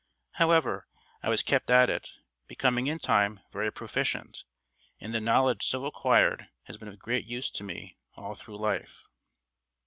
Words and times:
However, 0.31 0.87
I 1.21 1.29
was 1.29 1.43
kept 1.43 1.69
at 1.69 1.87
it, 1.87 2.09
becoming 2.47 2.87
in 2.87 2.97
time 2.97 3.41
very 3.51 3.71
proficient, 3.71 4.45
and 4.99 5.13
the 5.13 5.21
knowledge 5.21 5.63
so 5.67 5.85
accquired 5.85 6.49
has 6.63 6.75
been 6.75 6.87
of 6.87 6.97
great 6.97 7.27
use 7.27 7.51
to 7.51 7.63
me 7.63 7.97
all 8.15 8.33
through 8.33 8.57
life. 8.57 9.03